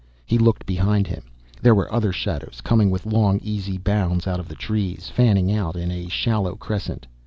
He 0.25 0.39
looked 0.39 0.65
behind 0.65 1.05
him. 1.05 1.21
There 1.61 1.75
were 1.75 1.93
other 1.93 2.11
shadows, 2.11 2.59
coming 2.61 2.89
with 2.89 3.05
long 3.05 3.37
easy 3.43 3.77
bounds 3.77 4.25
out 4.25 4.39
of 4.39 4.47
the 4.47 4.55
trees, 4.55 5.09
fanning 5.09 5.51
out 5.53 5.75
in 5.75 5.91
a 5.91 6.07
shallow 6.09 6.55
crescent. 6.55 7.05